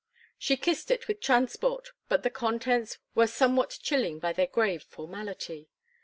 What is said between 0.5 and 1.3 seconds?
kissed it with